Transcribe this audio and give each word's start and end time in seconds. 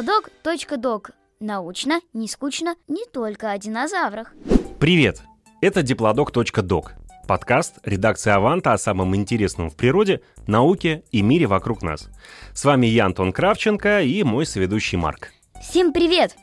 Диплодок.док. 0.00 1.10
Научно, 1.40 2.00
не 2.14 2.26
скучно, 2.26 2.74
не 2.88 3.04
только 3.04 3.52
о 3.52 3.58
динозаврах. 3.58 4.32
Привет! 4.78 5.20
Это 5.60 5.82
Диплодок.док. 5.82 6.92
Подкаст 7.28 7.80
редакции 7.84 8.30
«Аванта» 8.30 8.72
о 8.72 8.78
самом 8.78 9.14
интересном 9.14 9.68
в 9.68 9.76
природе, 9.76 10.22
науке 10.46 11.04
и 11.12 11.20
мире 11.20 11.46
вокруг 11.46 11.82
нас. 11.82 12.08
С 12.54 12.64
вами 12.64 12.86
я, 12.86 13.04
Антон 13.04 13.30
Кравченко, 13.30 14.00
и 14.00 14.22
мой 14.22 14.46
соведущий 14.46 14.96
Марк. 14.96 15.32
Всем 15.60 15.92
привет! 15.92 16.34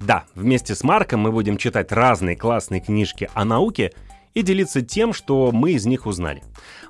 Да, 0.00 0.24
вместе 0.34 0.74
с 0.74 0.82
Марком 0.82 1.20
мы 1.20 1.30
будем 1.30 1.58
читать 1.58 1.92
разные 1.92 2.34
классные 2.34 2.80
книжки 2.80 3.30
о 3.32 3.44
науке 3.44 3.92
и 4.34 4.42
делиться 4.42 4.82
тем, 4.82 5.12
что 5.12 5.52
мы 5.52 5.72
из 5.72 5.86
них 5.86 6.04
узнали. 6.04 6.42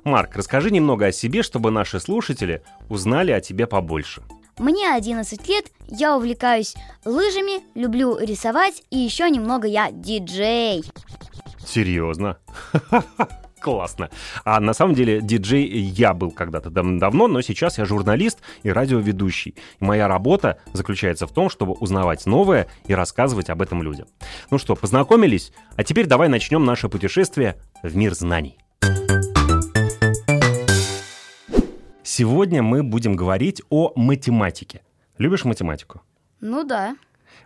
Марк, 0.03 0.37
расскажи 0.37 0.71
немного 0.71 1.05
о 1.05 1.11
себе, 1.11 1.43
чтобы 1.43 1.69
наши 1.69 1.99
слушатели 1.99 2.63
узнали 2.89 3.31
о 3.31 3.41
тебе 3.41 3.67
побольше. 3.67 4.23
Мне 4.59 4.93
11 4.93 5.47
лет, 5.49 5.65
я 5.87 6.15
увлекаюсь 6.15 6.75
лыжами, 7.05 7.63
люблю 7.77 8.17
рисовать 8.17 8.83
и 8.91 8.97
еще 8.99 9.29
немного 9.29 9.67
я 9.67 9.91
диджей. 9.91 10.83
Серьезно? 11.65 12.37
Классно. 13.59 14.09
А 14.43 14.59
на 14.59 14.73
самом 14.73 14.93
деле 14.93 15.21
диджей 15.21 15.65
я 15.65 16.13
был 16.13 16.31
когда-то 16.31 16.69
дав- 16.69 16.99
давно, 16.99 17.27
но 17.27 17.41
сейчас 17.41 17.77
я 17.77 17.85
журналист 17.85 18.39
и 18.63 18.69
радиоведущий. 18.69 19.55
И 19.79 19.83
моя 19.83 20.09
работа 20.09 20.59
заключается 20.73 21.27
в 21.27 21.31
том, 21.31 21.49
чтобы 21.49 21.71
узнавать 21.73 22.25
новое 22.25 22.67
и 22.85 22.93
рассказывать 22.93 23.49
об 23.49 23.61
этом 23.61 23.81
людям. 23.81 24.07
Ну 24.51 24.57
что, 24.57 24.75
познакомились? 24.75 25.53
А 25.77 25.83
теперь 25.85 26.07
давай 26.07 26.27
начнем 26.27 26.65
наше 26.65 26.89
путешествие 26.89 27.55
в 27.81 27.95
мир 27.95 28.13
знаний. 28.13 28.57
Сегодня 32.15 32.61
мы 32.61 32.83
будем 32.83 33.15
говорить 33.15 33.63
о 33.71 33.91
математике. 33.95 34.83
Любишь 35.17 35.45
математику? 35.45 36.03
Ну 36.41 36.63
да. 36.63 36.95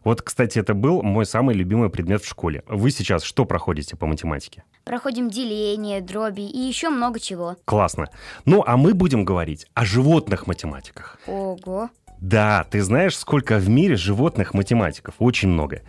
Вот, 0.03 0.21
кстати, 0.21 0.59
это 0.59 0.73
был 0.73 1.01
мой 1.03 1.25
самый 1.25 1.55
любимый 1.55 1.89
предмет 1.89 2.21
в 2.21 2.27
школе. 2.27 2.63
Вы 2.67 2.91
сейчас 2.91 3.23
что 3.23 3.45
проходите 3.45 3.95
по 3.95 4.07
математике? 4.07 4.65
Проходим 4.83 5.29
деление, 5.29 6.01
дроби 6.01 6.41
и 6.41 6.59
еще 6.59 6.89
много 6.89 7.17
чего. 7.21 7.55
Классно. 7.63 8.09
Ну, 8.43 8.61
а 8.67 8.75
мы 8.75 8.93
будем 8.93 9.23
говорить 9.23 9.67
о 9.73 9.85
животных 9.85 10.47
математиках. 10.47 11.17
Ого. 11.27 11.89
Да, 12.19 12.65
ты 12.69 12.81
знаешь, 12.81 13.17
сколько 13.17 13.59
в 13.59 13.69
мире 13.69 13.95
животных 13.95 14.53
математиков? 14.53 15.15
Очень 15.19 15.47
много. 15.47 15.83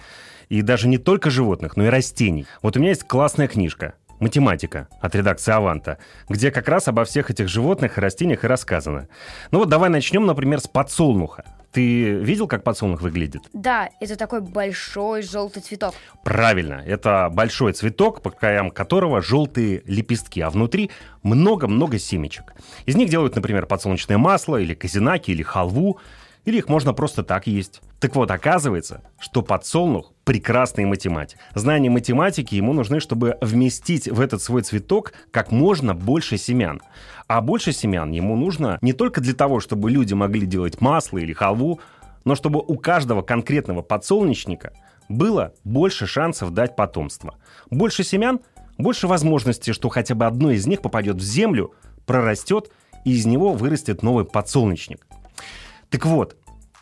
И 0.51 0.63
даже 0.63 0.87
не 0.87 0.99
только 0.99 1.31
животных, 1.31 1.77
но 1.77 1.87
и 1.87 1.89
растений. 1.89 2.47
Вот 2.63 2.77
у 2.77 2.79
меня 2.79 2.91
есть 2.91 3.09
классная 3.09 3.49
книжка 3.49 3.95
«Математика» 4.21 4.89
от 5.01 5.15
редакции 5.15 5.53
«Аванта», 5.53 5.99
где 6.29 6.51
как 6.51 6.69
раз 6.69 6.89
обо 6.89 7.05
всех 7.05 7.31
этих 7.31 7.49
животных 7.49 7.99
и 7.99 8.01
растениях 8.01 8.45
и 8.45 8.47
рассказано. 8.47 9.09
Ну 9.51 9.61
вот 9.61 9.69
давай 9.69 9.91
начнем, 9.91 10.27
например, 10.27 10.61
с 10.61 10.67
подсолнуха. 10.67 11.45
Ты 11.73 12.15
видел, 12.15 12.49
как 12.49 12.65
подсолнух 12.65 13.03
выглядит? 13.03 13.43
Да, 13.53 13.91
это 14.01 14.17
такой 14.17 14.41
большой 14.41 15.23
желтый 15.23 15.63
цветок. 15.63 15.95
Правильно, 16.25 16.83
это 16.87 17.29
большой 17.31 17.75
цветок, 17.75 18.23
по 18.23 18.31
краям 18.31 18.71
которого 18.71 19.21
желтые 19.21 19.83
лепестки, 19.85 20.41
а 20.41 20.49
внутри 20.49 20.91
много-много 21.23 21.99
семечек. 21.99 22.55
Из 22.87 22.97
них 22.97 23.11
делают, 23.11 23.37
например, 23.37 23.67
подсолнечное 23.67 24.17
масло, 24.17 24.57
или 24.57 24.75
казинаки, 24.75 25.31
или 25.31 25.43
халву, 25.43 26.01
или 26.47 26.57
их 26.57 26.69
можно 26.69 26.95
просто 26.95 27.23
так 27.23 27.47
есть. 27.47 27.83
Так 28.01 28.17
вот, 28.17 28.31
оказывается, 28.31 29.03
что 29.21 29.43
подсолнух– 29.43 30.15
прекрасный 30.29 30.85
математик. 30.85 31.39
Знания 31.55 31.89
математики 31.89 32.55
ему 32.55 32.75
нужны, 32.75 33.01
чтобы 33.01 33.39
вместить 33.41 34.09
в 34.09 34.21
этот 34.21 34.43
свой 34.43 34.61
цветок 34.61 35.15
как 35.31 35.51
можно 35.51 35.95
больше 35.95 36.37
семян. 36.37 36.83
А 37.29 37.41
больше 37.41 37.73
семян 37.73 38.11
ему 38.11 38.37
нужно 38.37 38.77
не 38.83 38.93
только 38.93 39.23
для 39.23 39.33
того, 39.33 39.59
чтобы 39.59 39.91
люди 39.91 40.13
могли 40.13 40.47
делать 40.47 40.83
масло 40.83 41.17
или 41.17 41.33
халву, 41.33 41.81
но 42.27 42.35
чтобы 42.35 42.59
у 42.61 42.77
каждого 42.77 43.23
конкретного 43.23 43.81
подсолнечника 43.81 44.75
было 45.09 45.55
больше 45.65 46.07
шансов 46.07 46.53
дать 46.53 46.77
потомство. 46.77 47.37
Больше 47.71 48.05
семян– 48.05 48.41
больше 48.77 49.07
возможностей, 49.07 49.73
что 49.73 49.89
хотя 49.89 50.15
бы 50.15 50.27
одно 50.27 50.51
из 50.51 50.67
них 50.67 50.83
попадет 50.83 51.17
в 51.17 51.23
землю, 51.23 51.73
прорастет, 52.05 52.71
и 53.07 53.13
из 53.13 53.25
него 53.25 53.55
вырастет 53.55 54.03
новый 54.03 54.27
подсолнечник. 54.27 55.07
Так 55.89 56.05
вот, 56.05 56.37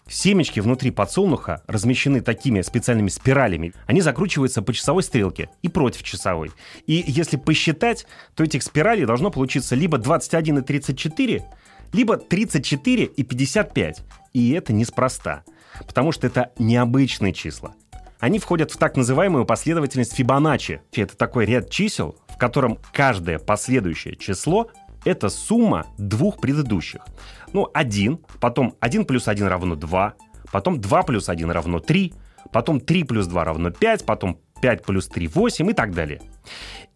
семечки 0.09 0.61
внутри 0.61 0.91
подсолнуха 0.91 1.63
размещены 1.67 2.21
такими 2.21 2.63
специальными 2.63 3.09
спиралями. 3.09 3.73
Они 3.87 4.01
закручиваются 4.01 4.63
по 4.63 4.73
часовой 4.73 5.03
стрелке 5.03 5.51
и 5.63 5.69
против 5.69 6.03
часовой. 6.03 6.51
И 6.87 7.05
если 7.07 7.37
посчитать, 7.37 8.07
то 8.35 8.45
этих 8.45 8.63
спиралей 8.63 9.05
должно 9.05 9.31
получиться 9.31 9.75
либо 9.75 9.99
21 9.99 10.59
и 10.59 10.63
34, 10.63 11.45
либо 11.93 12.17
34 12.17 13.05
и 13.05 13.23
55. 13.23 14.03
И 14.33 14.51
это 14.53 14.73
неспроста, 14.73 15.45
потому 15.87 16.13
что 16.13 16.27
это 16.27 16.53
необычные 16.59 17.33
числа. 17.33 17.75
Они 18.19 18.39
входят 18.39 18.71
в 18.71 18.79
так 18.79 18.97
называемую 18.97 19.45
последовательность 19.45 20.15
Фибоначчи. 20.15 20.81
Это 20.93 21.17
такой 21.17 21.45
ряд 21.45 21.71
чисел, 21.71 22.17
в 22.29 22.39
котором 22.39 22.79
каждое 22.93 23.39
последующее 23.39 24.17
число 24.17 24.71
это 25.07 25.29
сумма 25.29 25.87
двух 25.99 26.41
предыдущих. 26.41 27.01
Ну, 27.53 27.71
1, 27.73 28.19
потом 28.41 28.75
1 28.81 29.05
плюс 29.05 29.29
1 29.29 29.47
равно 29.47 29.77
2, 29.77 30.15
потом 30.53 30.81
2 30.81 31.03
плюс 31.03 31.29
1 31.29 31.51
равно 31.51 31.79
3, 31.79 32.13
потом 32.53 32.81
3 32.81 33.05
плюс 33.05 33.27
2 33.27 33.45
равно 33.45 33.71
5, 33.71 34.05
потом 34.05 34.39
5 34.61 34.85
плюс 34.85 35.07
3 35.09 35.29
8 35.29 35.71
и 35.71 35.73
так 35.73 35.95
далее. 35.95 36.21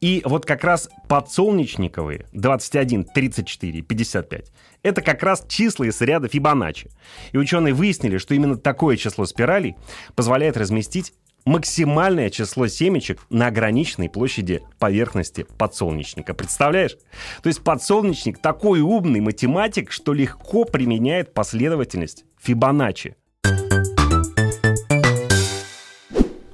И 0.00 0.22
вот 0.24 0.44
как 0.44 0.64
раз 0.64 0.88
подсолнечниковые 1.08 2.26
21, 2.32 3.04
34, 3.04 3.82
55 3.82 4.52
это 4.82 5.02
как 5.02 5.22
раз 5.22 5.44
числа 5.48 5.84
из 5.84 6.00
ряда 6.00 6.28
Фибоначчи. 6.28 6.90
И 7.32 7.38
ученые 7.38 7.74
выяснили, 7.74 8.18
что 8.18 8.34
именно 8.34 8.56
такое 8.56 8.96
число 8.96 9.26
спиралей 9.26 9.76
позволяет 10.14 10.56
разместить 10.56 11.12
максимальное 11.44 12.30
число 12.30 12.66
семечек 12.66 13.24
на 13.30 13.48
ограниченной 13.48 14.08
площади 14.08 14.62
поверхности 14.78 15.46
подсолнечника. 15.58 16.34
Представляешь? 16.34 16.96
То 17.42 17.48
есть 17.48 17.62
подсолнечник 17.62 18.38
такой 18.38 18.80
умный 18.80 19.20
математик, 19.20 19.90
что 19.90 20.12
легко 20.12 20.64
применяет 20.64 21.34
последовательность 21.34 22.24
Фибоначчи. 22.40 23.16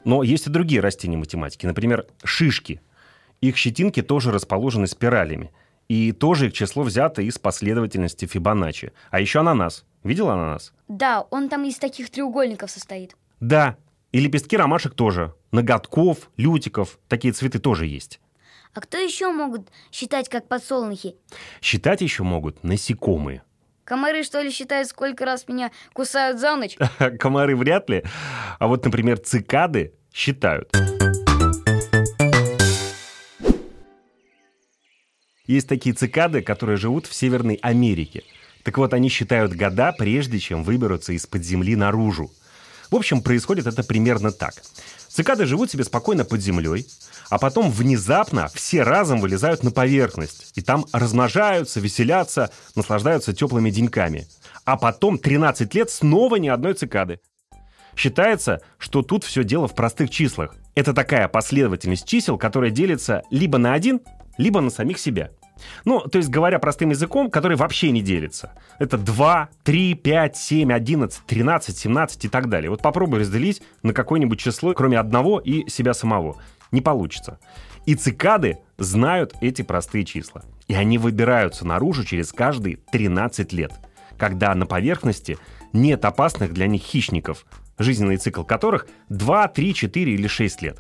Но 0.05 0.23
есть 0.23 0.47
и 0.47 0.51
другие 0.51 0.81
растения 0.81 1.17
математики, 1.17 1.67
например, 1.67 2.07
шишки. 2.23 2.81
Их 3.41 3.57
щетинки 3.57 4.03
тоже 4.03 4.31
расположены 4.31 4.87
спиралями. 4.87 5.51
И 5.89 6.13
тоже 6.13 6.47
их 6.47 6.53
число 6.53 6.85
взято 6.85 7.23
из 7.23 7.39
последовательности 7.39 8.25
Фибоначчи. 8.25 8.93
А 9.11 9.21
еще 9.21 9.41
ананас. 9.41 9.85
Видел 10.05 10.31
ананас? 10.31 10.73
Да, 10.87 11.27
он 11.31 11.49
там 11.49 11.65
из 11.65 11.79
таких 11.79 12.11
треугольников 12.11 12.71
состоит. 12.71 13.17
Да, 13.41 13.77
и 14.13 14.21
лепестки 14.21 14.57
ромашек 14.57 14.95
тоже. 14.95 15.35
Ноготков, 15.53 16.31
лютиков. 16.37 16.99
Такие 17.09 17.33
цветы 17.33 17.59
тоже 17.59 17.87
есть. 17.87 18.21
А 18.75 18.81
кто 18.81 18.99
еще 18.99 19.33
могут 19.33 19.69
считать 19.91 20.29
как 20.29 20.49
подсолнухи? 20.49 21.17
Считать 21.63 22.03
еще 22.03 22.23
могут 22.23 22.63
насекомые. 22.63 23.43
Комары, 23.85 24.23
что 24.25 24.41
ли, 24.41 24.51
считают, 24.51 24.89
сколько 24.89 25.25
раз 25.25 25.47
меня 25.49 25.71
кусают 25.93 26.41
за 26.41 26.57
ночь? 26.57 26.77
Комары 27.21 27.57
вряд 27.57 27.89
ли. 27.89 28.05
А 28.59 28.67
вот, 28.67 28.85
например, 28.85 29.19
цикады 29.19 29.95
считают. 30.13 30.73
Есть 35.47 35.69
такие 35.69 35.95
цикады, 35.95 36.43
которые 36.43 36.77
живут 36.77 37.07
в 37.07 37.15
Северной 37.15 37.55
Америке. 37.63 38.25
Так 38.65 38.79
вот, 38.79 38.93
они 38.93 39.09
считают 39.09 39.55
года, 39.55 39.95
прежде 39.97 40.41
чем 40.41 40.65
выберутся 40.65 41.13
из-под 41.13 41.45
земли 41.45 41.77
наружу. 41.77 42.33
В 42.91 42.97
общем, 42.97 43.21
происходит 43.21 43.67
это 43.67 43.83
примерно 43.83 44.33
так. 44.33 44.55
Цикады 45.09 45.47
живут 45.47 45.71
себе 45.71 45.85
спокойно 45.85 46.25
под 46.25 46.41
землей, 46.41 46.87
а 47.31 47.39
потом 47.39 47.71
внезапно 47.71 48.49
все 48.55 48.83
разом 48.83 49.21
вылезают 49.21 49.63
на 49.63 49.71
поверхность. 49.71 50.53
И 50.55 50.61
там 50.61 50.85
размножаются, 50.93 51.81
веселятся, 51.81 52.51
наслаждаются 52.75 53.33
теплыми 53.33 53.71
деньками. 53.71 54.29
А 54.65 54.77
потом 54.77 55.19
13 55.19 55.75
лет 55.75 55.91
снова 55.91 56.37
ни 56.37 56.49
одной 56.49 56.75
цикады. 56.75 57.21
Считается, 57.97 58.61
что 58.79 59.03
тут 59.03 59.25
все 59.25 59.43
дело 59.43 59.69
в 59.69 59.75
простых 59.75 60.11
числах. 60.11 60.55
Это 60.75 60.93
такая 60.93 61.29
последовательность 61.29 62.07
чисел, 62.07 62.37
которая 62.37 62.71
делится 62.71 63.23
либо 63.31 63.57
на 63.57 63.73
один, 63.73 64.01
либо 64.37 64.61
на 64.61 64.69
самих 64.69 64.99
себя. 64.99 65.31
Ну, 65.85 66.01
то 66.01 66.19
есть, 66.19 66.29
говоря 66.29 66.59
простым 66.59 66.91
языком, 66.91 67.31
который 67.31 67.57
вообще 67.57 67.91
не 67.91 68.03
делится. 68.03 68.53
Это 68.79 68.99
2, 68.99 69.49
3, 69.65 69.95
5, 69.95 70.37
7, 70.37 70.73
11, 70.73 71.23
13, 71.27 71.79
17 71.79 72.25
и 72.25 72.29
так 72.29 72.49
далее. 72.49 72.71
Вот 72.71 72.83
попробуй 72.83 73.21
разделить 73.21 73.63
на 73.83 73.93
какое-нибудь 73.93 74.39
число, 74.39 74.75
кроме 74.75 74.99
одного 74.99 75.41
и 75.41 75.69
себя 75.69 75.95
самого. 75.95 76.37
Не 76.73 76.81
получится. 76.81 77.39
И 77.87 77.95
цикады 77.95 78.59
знают 78.79 79.35
эти 79.41 79.63
простые 79.63 80.05
числа. 80.05 80.43
И 80.67 80.75
они 80.75 80.99
выбираются 80.99 81.67
наружу 81.67 82.05
через 82.05 82.33
каждые 82.33 82.79
13 82.91 83.53
лет, 83.53 83.73
когда 84.19 84.55
на 84.55 84.67
поверхности 84.67 85.39
нет 85.73 86.05
опасных 86.05 86.53
для 86.53 86.67
них 86.67 86.83
хищников, 86.83 87.47
жизненный 87.79 88.17
цикл 88.17 88.43
которых 88.43 88.89
2, 89.09 89.49
3, 89.49 89.75
4 89.75 90.13
или 90.13 90.27
6 90.27 90.63
лет. 90.63 90.79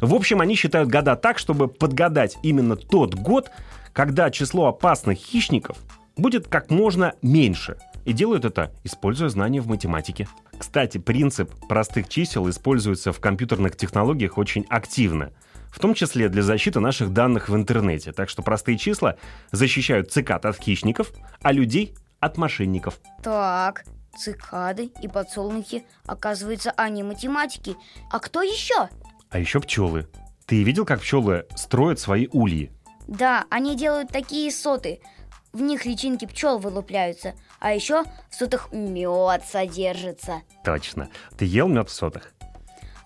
В 0.00 0.14
общем, 0.14 0.40
они 0.40 0.56
считают 0.56 0.90
года 0.90 1.16
так, 1.16 1.38
чтобы 1.38 1.68
подгадать 1.68 2.36
именно 2.42 2.76
тот 2.76 3.14
год, 3.14 3.50
когда 3.92 4.30
число 4.30 4.66
опасных 4.66 5.18
хищников 5.18 5.76
будет 6.16 6.48
как 6.48 6.70
можно 6.70 7.14
меньше. 7.22 7.78
И 8.04 8.12
делают 8.12 8.44
это, 8.44 8.72
используя 8.84 9.28
знания 9.28 9.60
в 9.60 9.68
математике. 9.68 10.28
Кстати, 10.58 10.98
принцип 10.98 11.52
простых 11.68 12.08
чисел 12.08 12.48
используется 12.50 13.12
в 13.12 13.20
компьютерных 13.20 13.76
технологиях 13.76 14.38
очень 14.38 14.66
активно– 14.68 15.30
в 15.72 15.78
том 15.78 15.94
числе 15.94 16.28
для 16.28 16.42
защиты 16.42 16.78
наших 16.78 17.12
данных 17.12 17.48
в 17.48 17.56
интернете. 17.56 18.12
Так 18.12 18.28
что 18.28 18.42
простые 18.42 18.76
числа 18.78 19.16
защищают 19.50 20.12
цикад 20.12 20.44
от 20.44 20.58
хищников, 20.58 21.10
а 21.40 21.50
людей 21.50 21.94
от 22.20 22.36
мошенников. 22.36 23.00
Так, 23.22 23.84
цикады 24.16 24.92
и 25.00 25.08
подсолнухи, 25.08 25.84
оказывается, 26.06 26.72
они 26.76 27.02
математики. 27.02 27.74
А 28.10 28.20
кто 28.20 28.42
еще? 28.42 28.88
А 29.30 29.38
еще 29.38 29.60
пчелы. 29.60 30.06
Ты 30.46 30.62
видел, 30.62 30.84
как 30.84 31.00
пчелы 31.00 31.46
строят 31.56 31.98
свои 31.98 32.28
ульи? 32.30 32.70
Да, 33.08 33.44
они 33.50 33.76
делают 33.76 34.10
такие 34.10 34.50
соты. 34.50 35.00
В 35.52 35.60
них 35.60 35.84
личинки 35.84 36.24
пчел 36.24 36.58
вылупляются, 36.58 37.34
а 37.60 37.74
еще 37.74 38.04
в 38.30 38.34
сотах 38.34 38.72
мед 38.72 39.44
содержится. 39.44 40.42
Точно. 40.64 41.10
Ты 41.36 41.44
ел 41.44 41.68
мед 41.68 41.90
в 41.90 41.92
сотах? 41.92 42.32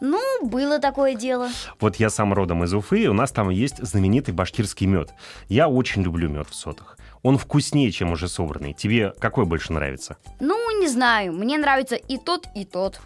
Ну, 0.01 0.21
было 0.43 0.79
такое 0.79 1.15
дело. 1.15 1.49
Вот 1.81 1.97
я 1.97 2.11
сам 2.11 2.33
родом 2.35 2.63
из 2.65 2.75
Уфы, 2.75 3.03
и 3.03 3.07
у 3.09 3.15
нас 3.15 3.33
там 3.33 3.49
есть 3.49 3.79
знаменитый 3.79 4.35
башкирский 4.35 4.87
мед. 4.87 5.13
Я 5.49 5.69
очень 5.69 6.03
люблю 6.03 6.29
мед 6.29 6.49
в 6.49 6.55
сотах. 6.55 6.99
Он 7.23 7.39
вкуснее, 7.39 7.91
чем 7.91 8.13
уже 8.13 8.29
собранный. 8.29 8.75
Тебе 8.75 9.13
какой 9.19 9.47
больше 9.47 9.73
нравится? 9.73 10.17
Ну, 10.39 10.81
не 10.81 10.89
знаю. 10.89 11.33
Мне 11.33 11.59
нравится 11.59 11.97
и 11.97 12.19
тот, 12.19 12.47
и 12.55 12.65
тот. 12.65 13.01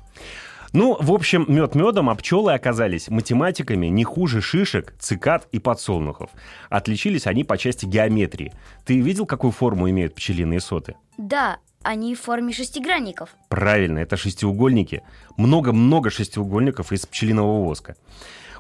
Ну, 0.73 0.97
в 1.01 1.11
общем, 1.13 1.45
мед 1.49 1.75
медом, 1.75 2.11
а 2.11 2.15
пчелы 2.15 2.53
оказались 2.55 3.09
математиками 3.09 3.87
не 3.87 4.05
хуже 4.05 4.41
шишек, 4.41 4.95
цикад 5.01 5.49
и 5.51 5.59
подсолнухов. 5.59 6.31
Отличились 6.69 7.27
они 7.27 7.43
по 7.43 7.59
части 7.59 7.87
геометрии. 7.87 8.53
Ты 8.85 9.01
видел, 9.01 9.27
какую 9.27 9.51
форму 9.51 9.91
имеют 9.91 10.15
пчелиные 10.15 10.61
соты? 10.61 10.95
Да, 11.19 11.59
они 11.83 12.15
в 12.15 12.21
форме 12.21 12.53
шестигранников. 12.53 13.31
Правильно, 13.49 13.99
это 13.99 14.17
шестиугольники. 14.17 15.03
Много-много 15.37 16.11
шестиугольников 16.11 16.93
из 16.93 17.05
пчелиного 17.05 17.65
воска. 17.65 17.97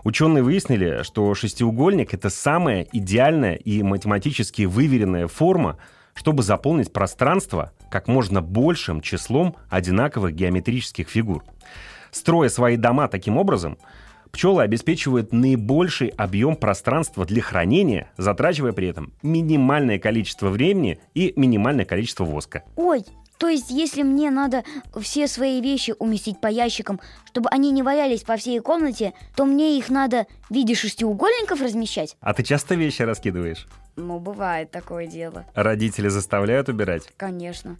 Ученые 0.02 0.42
выяснили, 0.42 1.02
что 1.04 1.32
шестиугольник— 1.34 2.12
это 2.14 2.28
самая 2.28 2.88
идеальная 2.90 3.54
и 3.54 3.82
математически 3.84 4.62
выверенная 4.62 5.28
форма, 5.28 5.76
чтобы 6.14 6.42
заполнить 6.42 6.92
пространство 6.92 7.72
как 7.90 8.08
можно 8.08 8.40
большим 8.40 9.00
числом 9.00 9.56
одинаковых 9.68 10.34
геометрических 10.34 11.08
фигур. 11.08 11.44
Строя 12.10 12.48
свои 12.48 12.76
дома 12.76 13.08
таким 13.08 13.38
образом, 13.38 13.78
пчелы 14.32 14.62
обеспечивают 14.62 15.32
наибольший 15.32 16.08
объем 16.08 16.56
пространства 16.56 17.24
для 17.24 17.42
хранения, 17.42 18.10
затрачивая 18.16 18.72
при 18.72 18.88
этом 18.88 19.12
минимальное 19.22 19.98
количество 19.98 20.48
времени 20.48 20.98
и 21.14 21.32
минимальное 21.36 21.84
количество 21.84 22.24
воска. 22.24 22.64
Ой, 22.76 23.04
то 23.40 23.48
есть, 23.48 23.70
если 23.70 24.02
мне 24.02 24.31
надо 24.31 24.64
все 25.00 25.26
свои 25.26 25.62
вещи 25.62 25.94
уместить 25.98 26.42
по 26.42 26.46
ящикам, 26.46 27.00
чтобы 27.25 27.48
они 27.48 27.70
не 27.70 27.82
валялись 27.82 28.22
по 28.22 28.37
всей 28.37 28.60
комнате, 28.60 29.14
то 29.34 29.46
мне 29.46 29.78
их 29.78 29.88
надо 29.88 30.26
в 30.50 30.54
виде 30.54 30.75
шестиугольников 30.75 31.62
размещать? 31.62 32.19
А 32.20 32.34
ты 32.34 32.42
часто 32.42 32.75
вещи 32.75 33.00
раскидываешь? 33.00 33.66
Ну, 33.96 34.19
бывает 34.19 34.70
такое 34.70 35.06
дело. 35.06 35.46
Родители 35.54 36.08
заставляют 36.08 36.69
убирать? 36.69 37.08
Конечно. 37.16 37.78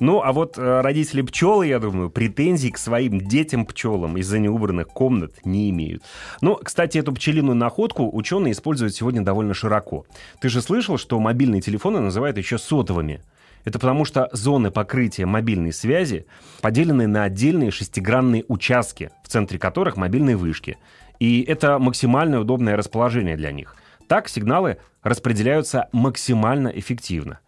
Ну, 0.00 0.22
а 0.22 0.32
вот 0.32 0.56
э, 0.56 0.80
родители 0.80 1.20
пчелы, 1.20 1.66
я 1.66 1.80
думаю, 1.80 2.08
претензий 2.08 2.70
к 2.70 2.78
своим 2.78 3.20
детям-пчелам 3.20 4.16
из-за 4.16 4.38
неубранных 4.38 4.88
комнат 4.88 5.44
не 5.44 5.68
имеют. 5.68 6.02
Ну, 6.40 6.56
кстати, 6.56 6.96
эту 6.96 7.12
пчелиную 7.12 7.56
находку 7.56 8.08
ученые 8.10 8.52
используют 8.52 8.94
сегодня 8.94 9.20
довольно 9.20 9.52
широко. 9.52 10.06
Ты 10.40 10.48
же 10.48 10.62
слышал, 10.62 10.96
что 10.96 11.20
мобильные 11.20 11.60
телефоны 11.60 12.00
называют 12.00 12.38
еще 12.38 12.56
сотовыми? 12.56 13.20
Это 13.64 13.78
потому 13.78 14.04
что 14.04 14.28
зоны 14.32 14.70
покрытия 14.70 15.26
мобильной 15.26 15.72
связи 15.72 16.26
поделены 16.60 17.06
на 17.06 17.24
отдельные 17.24 17.70
шестигранные 17.70 18.44
участки, 18.48 19.10
в 19.22 19.28
центре 19.28 19.58
которых 19.58 19.96
мобильные 19.96 20.36
вышки. 20.36 20.78
И 21.18 21.42
это 21.42 21.78
максимально 21.78 22.40
удобное 22.40 22.76
расположение 22.76 23.36
для 23.36 23.52
них. 23.52 23.76
Так 24.06 24.28
сигналы 24.28 24.78
распределяются 25.02 25.88
максимально 25.92 26.68
эффективно. 26.68 27.38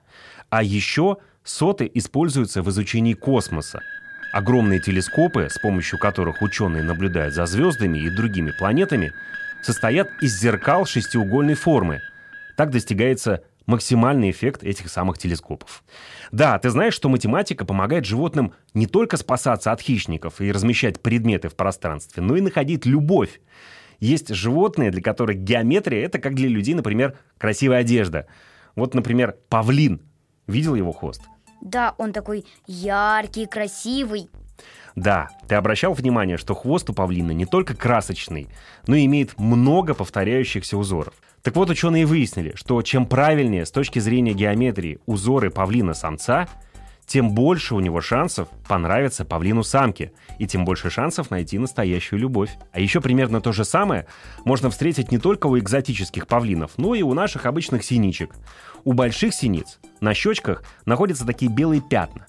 А 0.49 0.63
еще 0.63 1.19
соты 1.45 1.91
используются 1.93 2.63
в 2.63 2.71
изучении 2.71 3.13
космоса. 3.13 3.81
Огромные 4.33 4.81
телескопы, 4.81 5.49
с 5.51 5.59
помощью 5.59 5.99
которых 5.99 6.41
ученые 6.41 6.83
наблюдают 6.83 7.35
за 7.35 7.47
звездами 7.47 7.99
и 7.99 8.11
другими 8.11 8.53
планетами, 8.53 9.13
состоят 9.63 10.09
из 10.23 10.39
зеркал 10.39 10.87
шестиугольной 10.87 11.55
формы. 11.55 12.01
Так 12.57 12.71
достигается 12.71 13.43
максимальный 13.67 14.31
эффект 14.31 14.65
этих 14.65 14.89
самых 14.89 15.19
телескопов. 15.19 15.85
Да, 16.33 16.59
ты 16.59 16.71
знаешь, 16.71 16.95
что 16.95 17.09
математика 17.09 17.65
помогает 17.65 18.05
животным 18.05 18.55
не 18.75 18.87
только 18.87 19.17
спасаться 19.17 19.73
от 19.73 19.81
хищников 19.81 20.41
и 20.41 20.51
размещать 20.51 21.01
предметы 21.01 21.49
в 21.49 21.55
пространстве, 21.57 22.23
но 22.23 22.37
и 22.37 22.41
находить 22.41 22.87
любовь. 22.87 23.41
Есть 23.99 24.29
животные, 24.29 24.91
для 24.91 25.03
которых 25.03 25.39
геометрия— 25.39 26.05
это 26.07 26.19
как 26.19 26.35
для 26.35 26.49
людей, 26.49 26.75
например, 26.75 27.19
красивая 27.39 27.79
одежда. 27.79 28.27
Вот, 28.75 28.95
например, 28.95 29.37
павлин. 29.49 30.01
Видел 30.47 30.75
его 30.75 30.93
хвост? 30.93 31.23
Да, 31.61 31.95
он 31.99 32.13
такой 32.13 32.45
яркий, 32.67 33.47
красивый. 33.47 34.29
Да, 34.95 35.29
ты 35.47 35.55
обращал 35.55 35.93
внимание, 35.93 36.39
что 36.39 36.55
хвост 36.55 36.89
у 36.89 36.95
павлина 36.95 37.33
не 37.33 37.45
только 37.45 37.75
красочный, 37.75 38.49
но 38.87 38.97
и 38.97 39.05
имеет 39.05 39.39
много 39.39 39.95
повторяющихся 39.95 40.79
узоров. 40.79 41.15
Так 41.43 41.55
вот, 41.55 41.71
ученые 41.71 42.07
выяснили, 42.07 42.55
что 42.57 42.81
чем 42.83 43.07
правильнее 43.07 43.67
с 43.67 43.71
точки 43.71 43.99
зрения 43.99 44.33
геометрии 44.33 44.99
узоры 45.07 45.51
павлина-самца, 45.51 46.49
тем 47.07 47.31
больше 47.31 47.75
у 47.75 47.81
него 47.81 48.01
шансов 48.01 48.49
понравиться 48.67 49.25
павлину-самке, 49.25 50.13
и 50.39 50.47
тем 50.47 50.65
больше 50.65 50.91
шансов 50.91 51.31
найти 51.31 51.57
настоящую 51.59 52.19
любовь. 52.19 52.51
А 52.73 52.81
еще 52.81 53.01
примерно 53.01 53.41
то 53.41 53.53
же 53.53 53.65
самое 53.65 54.07
можно 54.45 54.71
встретить 54.71 55.13
не 55.13 55.19
только 55.19 55.47
у 55.47 55.57
экзотических 55.57 56.27
павлинов, 56.27 56.73
но 56.79 56.95
и 56.95 57.03
у 57.03 57.15
наших 57.15 57.47
обычных 57.47 57.85
синичек. 57.85 58.35
У 58.85 58.93
больших 58.93 59.33
синиц 59.35 59.79
на 60.01 60.15
щечках 60.15 60.65
находятся 60.85 61.25
такие 61.25 61.51
белые 61.51 61.81
пятна. 61.81 62.27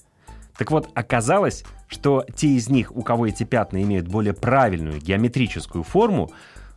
Так 0.58 0.72
вот, 0.72 0.90
оказалось, 0.94 1.64
что 1.86 2.24
те 2.34 2.48
из 2.48 2.68
них, 2.68 2.94
у 2.94 3.02
кого 3.02 3.28
эти 3.28 3.44
пятна 3.44 3.80
имеют 3.82 4.08
более 4.08 4.34
правильную 4.34 5.00
геометрическую 5.00 5.84
форму, 5.84 6.30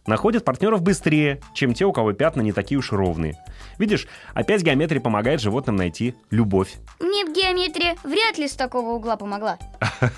находят 0.05 0.45
партнеров 0.45 0.83
быстрее, 0.83 1.41
чем 1.55 1.73
те, 1.73 1.85
у 1.85 1.91
кого 1.91 2.13
пятна 2.13 2.41
не 2.41 2.51
такие 2.51 2.77
уж 2.77 2.91
ровные. 2.91 3.35
Видишь, 3.79 4.07
опять 4.35 4.61
геометрия 4.61 5.01
помогает 5.01 5.41
животным 5.41 5.75
найти 5.75 6.15
любовь. 6.29 6.75
Мне 6.99 7.23
геометрия 7.25 7.95
вряд 8.03 8.37
ли 8.37 8.47
с 8.47 8.53
такого 8.53 8.91
угла 8.91 9.17
помогла. 9.17 9.57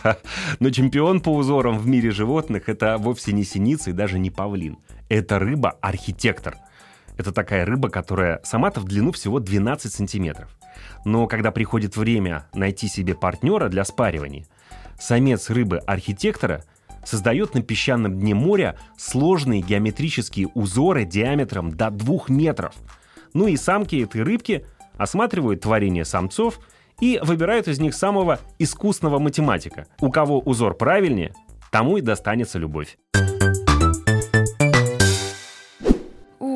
Но 0.60 0.70
чемпион 0.70 1.22
по 1.22 1.30
узорам 1.30 1.80
в 1.80 1.88
мире 1.88 2.12
животных 2.12 2.68
это 2.68 2.98
вовсе 2.98 3.32
не 3.32 3.46
синица 3.46 3.92
и 3.92 3.94
даже 3.94 4.20
не 4.20 4.30
павлин. 4.30 4.78
Это 5.08 5.40
рыба-архитектор. 5.40 6.58
Это 7.18 7.32
такая 7.32 7.66
рыба, 7.66 7.90
которая 7.90 8.42
сама-то 8.44 8.82
в 8.82 8.86
длину 8.86 9.12
всего 9.12 9.40
12 9.40 9.94
сантиметров. 9.94 10.50
Но 11.06 11.28
когда 11.28 11.52
приходит 11.52 11.98
время 11.98 12.46
найти 12.54 12.88
себе 12.88 13.16
партнера 13.16 13.70
для 13.70 13.86
спаривания, 13.86 14.46
самец 15.00 15.50
рыбы-архитектора– 15.50 16.64
создает 17.06 17.54
на 17.54 17.62
песчаном 17.62 18.20
дне 18.20 18.34
моря 18.34 18.78
сложные 18.98 19.62
геометрические 19.62 20.48
узоры 20.54 21.06
диаметром 21.06 21.72
до 21.72 21.90
двух 21.90 22.30
метров. 22.30 22.74
Ну 23.34 23.48
и 23.48 23.58
самки 23.58 24.02
этой 24.02 24.24
рыбки 24.24 24.66
осматривают 24.98 25.62
творение 25.62 26.06
самцов 26.06 26.60
и 27.00 27.20
выбирают 27.24 27.68
из 27.68 27.80
них 27.80 27.96
самого 27.96 28.40
искусного 28.60 29.20
математика. 29.20 29.88
У 30.00 30.12
кого 30.12 30.40
узор 30.40 30.76
правильнее, 30.76 31.34
тому 31.72 31.98
и 31.98 32.02
достанется 32.02 32.60
любовь. 32.60 32.98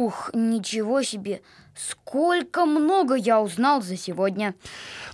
Ух, 0.08 0.30
ничего 0.34 1.02
себе! 1.02 1.42
Сколько 1.76 2.66
много 2.66 3.16
я 3.16 3.42
узнал 3.42 3.82
за 3.82 3.98
сегодня. 3.98 4.56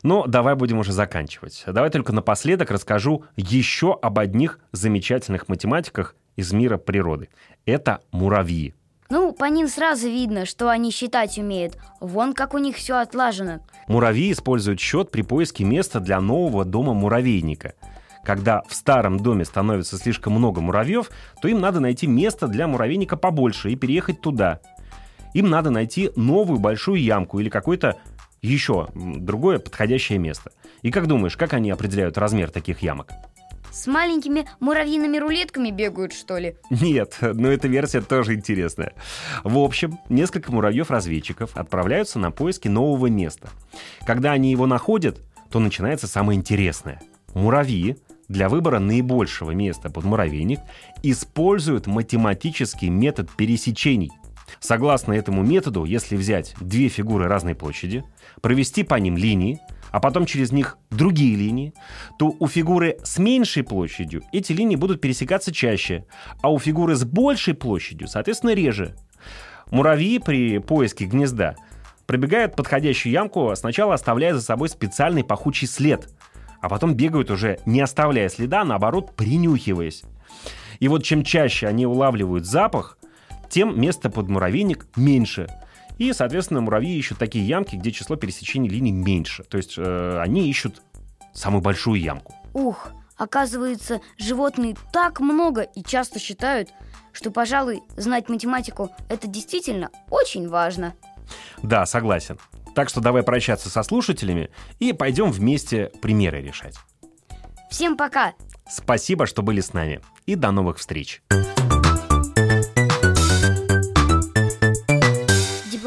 Но 0.03 0.27
давай 0.27 0.53
будем 0.53 0.77
уже 0.77 0.91
заканчивать. 0.91 1.63
Давай 1.65 1.89
только 1.89 2.13
напоследок 2.13 2.69
расскажу 2.69 3.25
еще 3.35 3.97
об 4.00 4.19
одних 4.19 4.59
замечательных 4.71 5.47
математиках 5.47 6.15
из 6.35 6.53
мира 6.53 6.77
природы. 6.77 7.29
Это 7.65 8.01
муравьи. 8.12 8.75
Ну, 9.09 9.33
по 9.33 9.45
ним 9.45 9.67
сразу 9.67 10.07
видно, 10.07 10.45
что 10.45 10.69
они 10.69 10.91
считать 10.91 11.39
умеют. 11.39 11.75
Вон 12.00 12.33
как 12.33 12.53
у 12.53 12.59
них 12.59 12.75
все 12.75 12.97
отлажено. 12.97 13.62
Муравьи 13.88 14.31
используют 14.31 14.79
счет 14.79 15.09
при 15.09 15.23
поиске 15.23 15.63
места 15.63 16.00
для 16.01 16.21
нового 16.21 16.65
дома 16.65 16.93
муравейника. 16.93 17.73
Когда 18.23 18.62
в 18.67 18.73
старом 18.73 19.19
доме 19.19 19.43
становится 19.43 19.97
слишком 19.97 20.33
много 20.33 20.62
муравьев, 20.62 21.09
то 21.41 21.50
им 21.50 21.59
надо 21.59 21.81
найти 21.81 22.07
место 22.07 22.47
для 22.47 22.67
муравейника 22.67 23.17
побольше 23.17 23.71
и 23.71 23.75
переехать 23.75 24.21
туда. 24.21 24.62
Им 25.34 25.50
надо 25.50 25.70
найти 25.70 26.12
новую 26.16 26.60
большую 26.60 27.02
ямку 27.02 27.40
или 27.40 27.50
какое-то 27.50 27.98
еще 28.42 28.90
другое 28.94 29.60
подходящее 29.60 30.20
место. 30.20 30.52
И 30.82 30.92
как 30.92 31.08
думаешь, 31.08 31.38
как 31.38 31.54
они 31.54 31.72
определяют 31.72 32.18
размер 32.18 32.52
таких 32.52 32.80
ямок? 32.80 33.12
С 33.72 33.88
маленькими 33.88 34.46
муравьиными 34.60 35.18
рулетками 35.18 35.72
бегают, 35.72 36.13
что 36.13 36.38
ли? 36.38 36.58
Нет, 36.70 37.18
но 37.22 37.52
эта 37.52 37.68
версия 37.68 38.02
тоже 38.02 38.36
интересная. 38.36 38.94
В 39.44 39.58
общем, 39.58 39.98
несколько 40.10 40.52
муравьев-разведчиков 40.52 41.58
отправляются 41.58 42.20
на 42.20 42.30
поиски 42.30 42.68
нового 42.68 43.08
места. 43.08 43.50
Когда 44.06 44.32
они 44.32 44.52
его 44.52 44.68
находят, 44.68 45.22
то 45.50 45.60
начинается 45.60 46.06
самое 46.06 46.38
интересное. 46.38 47.02
Муравьи 47.34 47.98
для 48.28 48.48
выбора 48.48 48.78
наибольшего 48.78 49.52
места 49.52 49.90
под 49.90 50.04
муравейник 50.04 50.60
используют 51.02 51.88
математический 51.88 52.90
метод 52.90 53.32
пересечений. 53.36 54.12
Согласно 54.60 55.13
этому 55.13 55.43
методу, 55.43 55.86
если 55.86 56.15
взять 56.15 56.55
две 56.60 56.88
фигуры 56.88 57.27
разной 57.27 57.55
площади, 57.55 58.03
провести 58.41 58.83
по 58.83 58.95
ним 58.95 59.17
линии, 59.17 59.60
а 59.91 60.00
потом 60.00 60.25
через 60.25 60.51
них 60.51 60.77
другие 60.89 61.36
линии, 61.36 61.74
то 62.17 62.36
у 62.39 62.48
фигуры 62.48 62.98
с 63.03 63.19
меньшей 63.19 63.63
площадью 63.63 64.24
эти 64.31 64.51
линии 64.51 64.75
будут 64.75 65.01
пересекаться 65.01 65.53
чаще, 65.53 66.05
а 66.41 66.51
у 66.51 66.57
фигуры 66.57 66.95
с 66.95 67.03
большей 67.03 67.53
площадью, 67.53 68.07
соответственно, 68.07 68.55
реже. 68.55 68.95
Муравьи 69.69 70.19
при 70.19 70.57
поиске 70.57 71.05
гнезда 71.05 71.55
пробегают 72.05 72.55
подходящую 72.55 73.13
ямку, 73.13 73.53
сначала 73.55 73.93
оставляя 73.93 74.33
за 74.33 74.41
собой 74.41 74.69
специальный 74.69 75.24
пахучий 75.24 75.67
след, 75.67 76.10
а 76.60 76.69
потом 76.69 76.95
бегают 76.95 77.29
уже 77.29 77.60
не 77.65 77.81
оставляя 77.81 78.29
следа, 78.29 78.63
наоборот 78.63 79.15
принюхиваясь. 79.15 80.03
И 80.79 80.88
вот 80.88 81.03
чем 81.03 81.24
чаще 81.24 81.67
они 81.67 81.86
улавливают 81.86 82.45
запах, 82.45 82.98
тем 83.53 83.79
место 83.79 84.10
под 84.10 84.29
муравейник 84.29 84.88
меньше. 84.95 85.48
И, 86.00 86.12
соответственно, 86.12 86.62
муравьи 86.62 86.98
ищут 86.98 87.19
такие 87.19 87.45
ямки, 87.45 87.75
где 87.75 87.91
число 87.91 88.15
пересечений 88.15 88.67
линий 88.67 88.91
меньше. 88.91 89.43
То 89.43 89.57
есть 89.57 89.75
э, 89.77 90.19
они 90.19 90.50
ищут 90.50 90.81
самую 91.33 91.62
большую 91.62 92.01
ямку. 92.01 92.33
Ух, 92.53 92.89
оказывается, 93.15 94.01
животные 94.17 94.75
так 94.91 95.19
много 95.19 95.62
и 95.62 95.83
часто 95.83 96.17
считают, 96.17 96.69
что, 97.12 97.29
пожалуй, 97.29 97.83
знать 97.95 98.27
математику– 98.27 98.89
это 99.10 99.27
действительно 99.27 99.91
очень 100.10 100.50
важно. 100.50 100.95
Да, 101.62 101.86
согласен. 101.86 102.39
Так 102.74 102.89
что 102.89 103.01
давай 103.01 103.22
прощаться 103.22 103.69
со 103.69 103.83
слушателями 103.83 104.50
и 104.79 104.93
пойдем 104.93 105.31
вместе 105.31 105.91
примеры 106.01 106.41
решать. 106.41 106.75
Всем 107.69 107.98
пока! 107.98 108.33
Спасибо, 108.67 109.27
что 109.27 109.43
были 109.43 109.62
с 109.62 109.74
нами. 109.74 110.01
И 110.25 110.33
до 110.33 110.50
новых 110.50 110.79
встреч. 110.79 111.22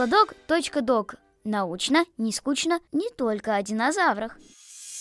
Диплодок.док. 0.06 1.16
Научно, 1.42 2.04
не 2.16 2.32
скучно, 2.32 2.78
не 2.92 3.10
только 3.10 3.56
о 3.56 3.62
динозаврах. 3.62 4.38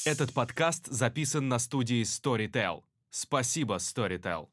Этот 0.04 0.34
подкаст 0.34 0.88
записан 0.88 1.48
на 1.48 1.60
студии 1.60 2.02
Storytel. 2.02 2.82
Спасибо, 3.12 3.76
Storytel. 3.76 4.48